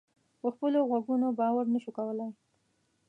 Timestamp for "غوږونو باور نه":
0.89-1.79